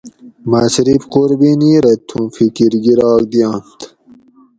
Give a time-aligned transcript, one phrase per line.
[0.49, 3.77] مہ صرف قُربینی رہ تھوں فِکر گِراگ دِیانت